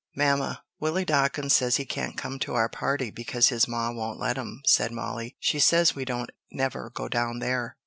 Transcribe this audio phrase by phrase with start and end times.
[0.15, 4.35] "Mamma, Willie Dawkins says he can't come to our party because his ma won't let
[4.35, 5.35] him," said Mollie.
[5.39, 7.77] "She says we don't never go down there."